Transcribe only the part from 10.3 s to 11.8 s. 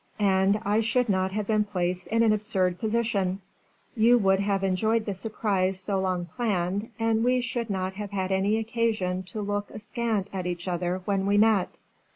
at each other when we met."